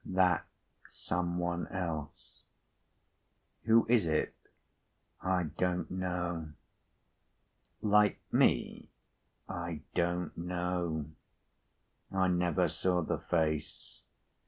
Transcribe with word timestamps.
That 0.03 0.47
some 0.89 1.37
one 1.37 1.67
else." 1.67 2.45
"Who 3.65 3.85
is 3.87 4.07
it?" 4.07 4.33
"I 5.21 5.43
don't 5.43 5.91
know." 5.91 6.53
"Like 7.83 8.19
me?" 8.31 8.89
"I 9.47 9.81
don't 9.93 10.35
know. 10.35 11.05
I 12.11 12.29
never 12.29 12.67
saw 12.67 13.03
the 13.03 13.19
face. 13.19 14.01